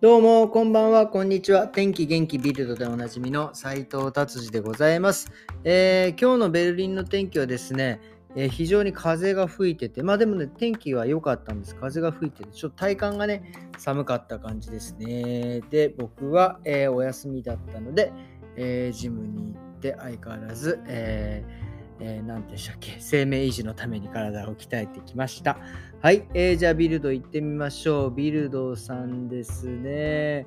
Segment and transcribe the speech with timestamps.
[0.00, 1.68] どうも、こんばんは、こんにちは。
[1.68, 5.30] 天気元気ビルドでおなじみの斉藤達治でございます、
[5.62, 8.00] えー、今日のベルリンの天気はですね、
[8.34, 11.76] えー、非常に風が吹いてて、まあでもね、天気は良かったんです。
[11.76, 15.60] 風が吹いてて、ちょっと体感がね、寒かった感じですね。
[15.68, 18.10] で、僕は、えー、お休みだったので、
[18.56, 21.59] えジムに行って相変わらず、えー
[22.00, 25.58] えー、でしたっけ、生命維持のために体を鍛えてきました。
[26.00, 28.10] はい、えー、じゃあビルド行ってみましょう。
[28.10, 30.46] ビルドさんですね。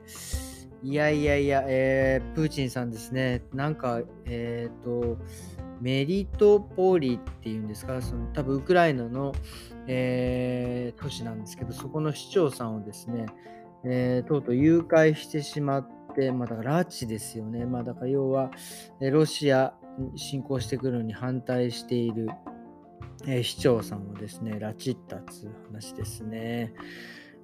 [0.81, 3.43] いやいやいや、えー、プーチンさんですね。
[3.53, 5.17] なんか、えっ、ー、と、
[5.79, 9.33] メリトポリっていうんですか、その多分ウクライナの、
[9.87, 13.27] えー、都市なんですけど、そこの市長さんをですね、
[13.85, 17.65] えー、とうとう誘拐してしまって、まあ、だから拉致ですよね。
[17.65, 18.51] まあ、だから要は、
[18.99, 19.73] ロシア
[20.15, 22.29] 侵攻してくるのに反対している、
[23.25, 26.73] えー、市長さんをですね、拉致ったつう話ですね。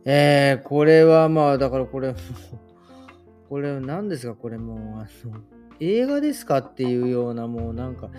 [0.05, 2.15] えー、これはまあ、だからこれ、
[3.49, 4.35] これ何ですか？
[4.35, 5.41] これもう、あの、
[5.79, 6.59] 映画ですか？
[6.59, 8.09] っていうような、もうなんか、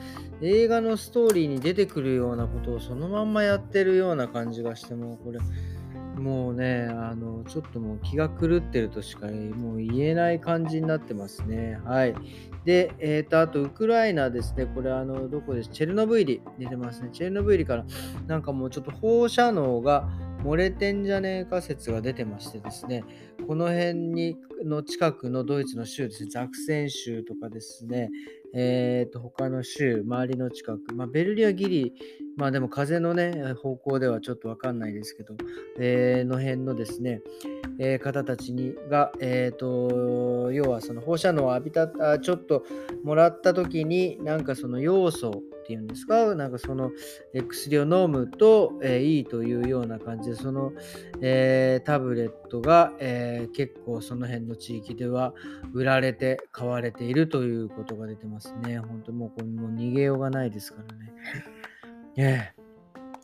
[0.41, 5.39] 映画のストーリーに出てくるようなことをそのまんまやってるような感じがして、もうこれ、
[6.21, 11.81] もうね、あの、ちょっともう気が狂ってるとしかもう言えない感じになってますね。
[11.85, 12.15] はい。
[12.65, 14.67] で、えっ、ー、と、あと、ウクライナですね。
[14.67, 15.71] これ、あの、どこです？
[15.71, 17.09] チェルノブイリ出てますね。
[17.11, 17.87] チェルノブイリから、
[18.27, 20.11] なんかもうちょっと放射能が
[20.45, 23.05] 漏れてんじゃねえか説が出てましてですね、
[23.47, 28.11] この辺にの近くのドイツの州ですね、ザクセン州とかですね、
[28.55, 31.93] えっ、ー、と、他の州、周りの近く、まあ、ベルリアギリ、
[32.41, 35.35] まあでも風のね、方向ではちょっとわかんないですけど、
[35.79, 37.21] えー、の辺のですね、
[37.79, 42.65] えー、方たちにが、えっ、ー、と、要はその放射能を浴びた、あちょっと
[43.05, 46.93] もらった時に、なんかその要素っていうんですか、なんかその
[47.47, 50.73] 薬を飲むと、えー、いいというような感じで、その、
[51.21, 55.35] えー、タブレットが、えー、結構その辺の地域では
[55.75, 58.79] 売られて買われているということが出てますね。
[58.79, 61.13] 本当もうこれもう逃げようがないですからね。
[62.23, 62.61] えー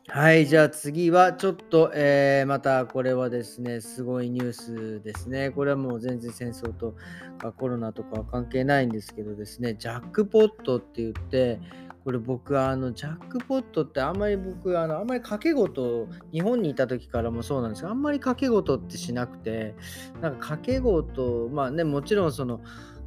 [0.09, 5.51] はい、じゃあ次はちょっと、えー、またこれはですね、すごいニュースですね。
[5.51, 6.95] これはもう全然戦争と
[7.37, 11.61] かコロナとかは関係ないんですけどですね、ジャックポットって言って、
[12.05, 19.75] これ僕あのジャックポットってあんまり僕あのあんまり掛け事日本にいた時からもそうなんですけどあんまり掛け事ってしなくて
[20.23, 22.61] なんか掛け事まあねもちろんその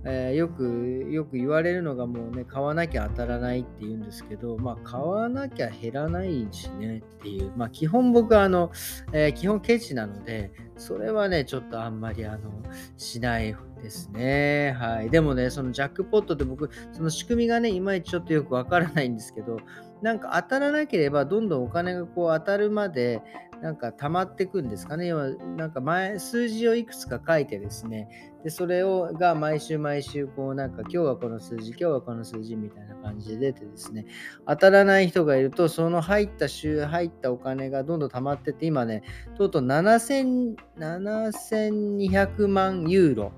[0.05, 7.51] えー、よくよく言われるのがもうね買わなきゃ当たらないって言うんですけどまあ買わなきゃ減らないしねっていう。
[7.57, 8.71] まあ基本僕はあの、
[9.11, 12.51] えー、基本ケチなのでそれはねちょっとあんまりあの
[12.97, 14.75] しないですね。
[14.79, 15.09] はい。
[15.09, 19.57] でもねそのジャックポットって僕その仕組みがねいまいちちょっとよくわからないんですけど
[20.01, 23.21] なんか当たらなければどんどんお金がこう当たるまで
[23.61, 25.07] なんか溜まっていくんですかね。
[25.07, 28.07] 要はなんか前数字をいくつか書いてですね。
[28.43, 34.05] で、それをが毎週毎週こうなんか今日はこの数字、今日はこの数字みたいな感じで出てですね。
[34.47, 39.03] 当たらない人がいると、その入った週、入ったお金がどんどん溜まってって、今ね、
[39.37, 43.33] とうとう7200万ユーロ。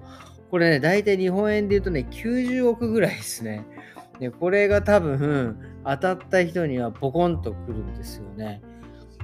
[0.51, 3.65] これね、大体日本円で言うとね、90億ぐらいですね。
[4.19, 8.61] で、これが多分当たった人にはポコンとくるんですよね。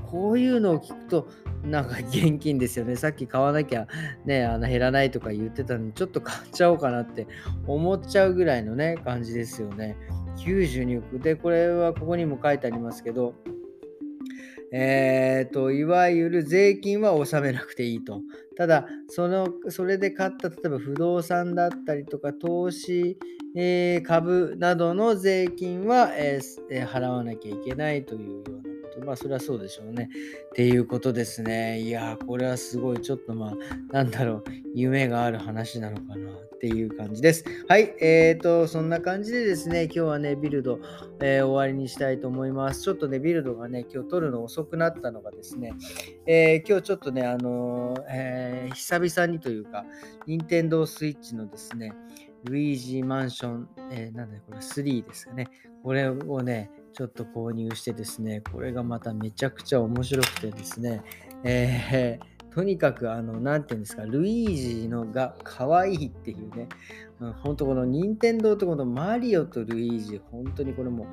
[0.10, 1.28] こういうのを聞くと、
[1.64, 2.96] なんか現金ですよね。
[2.98, 3.88] さっき買わなきゃ
[4.26, 7.28] ね、あの減らないとか言ってたのに、ちょっと買っちゃおうかなって
[7.66, 9.98] 思っちゃうぐらいのね、感じですよね。
[10.38, 11.20] 92億。
[11.20, 13.36] で、これはここにも書いてありますけど、
[14.72, 18.22] えっ、ー、と、いわゆる税金は納めなくていいと。
[18.58, 23.18] ただ、その、それで買った、例えば不動産だったりとか、投資、
[23.56, 30.10] えー、株などの税金は、えー、払わなきゃいけないというようなと、まあ、それはそうでしょうね。
[30.50, 31.80] っていうことですね。
[31.82, 33.54] いやこれはすごい、ちょっとまあ、
[33.94, 34.44] なんだろう、
[34.74, 37.46] 夢がある話なのかなっていう感じです。
[37.68, 40.80] はい、えーと、そんな感じでですね、今日はね、ビルド、
[41.22, 42.82] えー、終わりにしたいと思います。
[42.82, 45.74] ちょっとね、ビルドがね、今日撮るの遅くなったのがですね、
[46.26, 49.86] えー、今日ちょっとね、あのー、えー、久々にというか、
[50.26, 51.94] 任天堂 switch のですね、
[52.44, 55.48] ルイージマンション、えー、なんだこれ3ですかね。
[55.84, 61.04] これをね、ちょっと購入してですね、これがまためちゃくちゃ面白くてですね、
[61.44, 66.68] えー、とにかく、あの、なんていうんですか、ルイージのが可愛いっていうね、
[67.20, 71.08] うん本当この任天堂とこのマリオとルイージ、本当にこれもう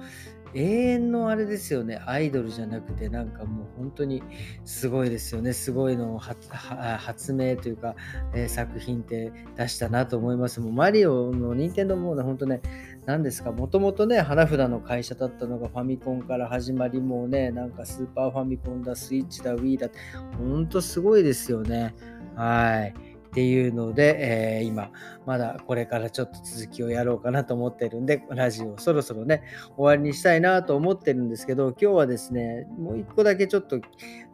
[0.54, 4.22] 永遠のあれですよね、アイドルじゃなくて、なんかもう本当に
[4.64, 7.96] すごいですよね、すごいのを発明というか、
[8.34, 10.60] えー、作品って出したなと思います。
[10.60, 12.62] もうマリオの任天堂もね、本当ね、
[13.06, 19.98] 何ですか、もともとね、花札の会社だったのがファミコンから始まり、もうね、なんかスーパーファミコンだ、スイッチだ、Wii だって、
[20.38, 21.94] 本当すごいですよね。
[22.34, 22.94] はい。
[23.34, 24.92] っていうので、えー、今、
[25.26, 29.42] まだこれからちょっと続きをやろうかなと思ってるんで、ラジオそろそろね、
[29.76, 33.80] 終わりにしたいなと思ってるんですけど、今日はですね、もう一個だけちょっと、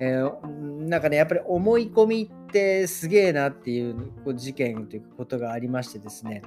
[0.00, 6.43] えー、なんかね、やっぱり思い込みってすげえなっていう事件ということがありましてですね、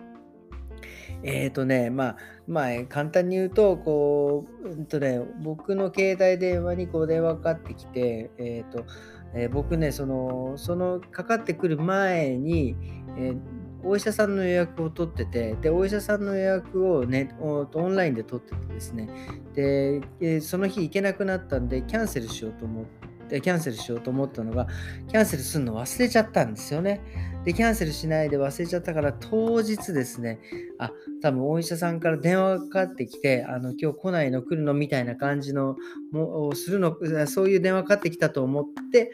[1.23, 2.17] えっ、ー、とね、まあ、
[2.47, 8.85] まあ、簡単に言うと、こう、うんとね、僕の携帯電話にこう電話かかってきて、えっ、ー、と、
[9.33, 12.75] えー、僕ね、その、そのかかってくる前に、
[13.17, 13.37] えー、
[13.83, 19.09] お医者さんの予約を取ってて、で、お医者さんの予約をね、オンラインで取っててですね、
[19.55, 22.85] で、その日行けなくなったんで、キャンセルしようと思っ
[23.29, 24.67] て、キャンセルしようと思ったのが、
[25.07, 27.01] キャンセルするの忘れちゃったんですよね。
[27.45, 30.39] で、キャンセルしないで忘れちゃったから、当日ですね、
[30.79, 30.91] あ、
[31.21, 35.75] 多分お医者さんから電話がかかってきて、あの、今日来ないの来るのみたいな感じの、
[36.11, 36.95] もうするの、
[37.27, 39.11] そういう電話かかってきたと思って、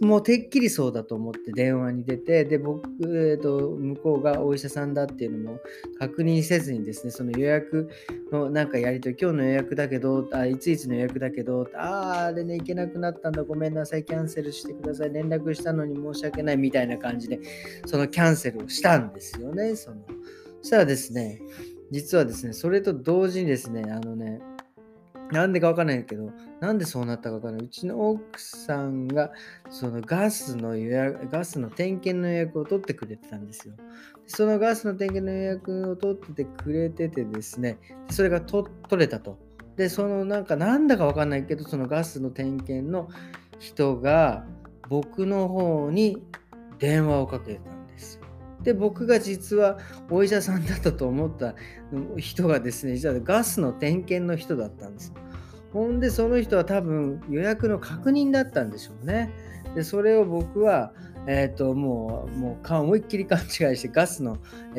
[0.00, 5.58] もうてっきりそうだと思って電話に出て、で、僕、えーと、向こうがお医者さんだっていうのも
[5.98, 7.88] 確認せずにですね、その予約
[8.32, 17.40] のなんかやりとり、今日の予約だけど、あいついつの予約だけど、ああ、あれね、行けなくなったんだ、ごめんなさい、キャンセルしてください、連絡したのに申し訳ないみたいなな感じで、
[17.86, 19.76] そのキャンセルをしたんですよね。
[19.76, 19.96] その
[20.60, 21.40] そしたらですね、
[21.90, 24.40] 実はですね、それと同時にですね、あのね、
[25.32, 27.66] なんでかわかんないけど、なんでそうなったかわかんない。
[27.66, 29.32] うちの奥さんが、
[29.68, 33.74] そのガスの予約、ガスの点検の予約を取ってくれてたんですよ。
[34.26, 37.78] そのガスの点検の予約を取っててくれててですね、
[38.10, 38.66] それが取
[38.98, 39.38] れたと。
[39.76, 43.08] で、そのなんか、なんだかわかんないけど、そのガスの点検の
[43.58, 44.44] 人が
[44.88, 46.22] 僕の方に
[46.80, 48.20] 電話をかけたんです。
[48.62, 49.78] で、僕が実は
[50.10, 51.54] お医者さんだったと思った
[52.16, 55.12] 人がですね、実はガスの点検の人だったんです。
[55.72, 59.30] ほんで、その人は多分予約の確認だったんでしょうね。
[59.74, 60.92] で、それを僕は、
[61.26, 64.38] え、ー、と、もう、もう、思いっきり勘違いして、ガスの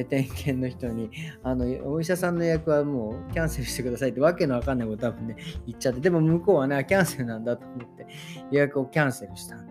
[0.10, 1.12] 点検の人に、
[1.44, 5.38] あの、お医者さんの予約はもうキャンセルしてくださいってわけのわかんないこと多分ね、
[5.68, 8.08] 言っちゃって、でも向こうはね、キャンセルなんだと思って
[8.52, 9.71] 予約をキャンセルしたんで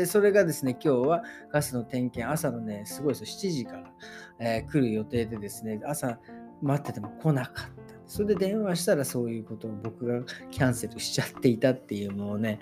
[0.00, 3.92] で、それがですね、今日はガスの点検、朝のね、すごいです7時から、
[4.38, 6.18] えー、来る予定でですね、朝
[6.62, 7.70] 待ってても来なかった。
[8.06, 12.60] それで電話したらそういうことを僕がキャンセルしちゃっていたっていうのをね、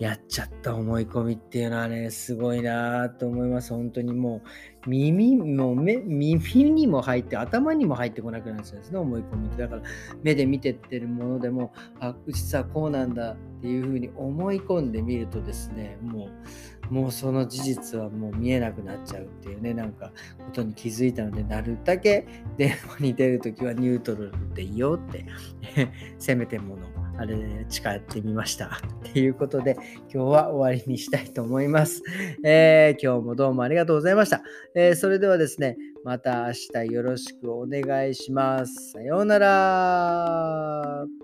[0.00, 3.72] やっちゃった思い込みっていうのはね、すごいなと思います。
[3.72, 4.42] 本当にも
[4.84, 9.62] う、耳も目、耳にも入って、頭にも入ってこなくなっちゃうんですね、思い込みって。
[9.62, 9.82] だから、
[10.24, 16.28] 目で見てってるものでも、あ、実はこうなんだっていうふうに思い込んでみるとですね、も
[16.90, 20.12] う、もうその事実はもう見えなくなっちゃうっていうね、なんか、
[20.44, 22.26] ことに気づいたので、なるだけ
[22.58, 25.24] 電話に出るときはニュートラルでいいよって、
[26.18, 26.82] せめてもの
[27.16, 28.82] あれで、誓ってみました。
[29.14, 29.78] ということで、
[30.12, 32.02] 今日は終わりにしたいと思います。
[32.44, 34.42] えー、今日もどうもありがとうございました。
[34.74, 36.52] えー、それではですね、また明
[36.84, 38.90] 日よろしくお願いします。
[38.90, 41.23] さようなら。